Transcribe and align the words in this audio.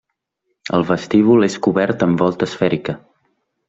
El 0.77 0.85
vestíbul 0.87 1.49
és 1.51 1.59
cobert 1.69 2.09
amb 2.09 2.25
volta 2.27 2.53
esfèrica. 2.53 3.01